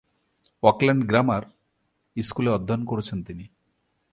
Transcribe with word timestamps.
Auckland 0.63 1.03
grammar 1.07 1.43
স্কুলে 2.15 2.49
অধ্যয়ন 2.51 2.85
করেছেন 2.85 3.23
তিনি। 3.23 3.45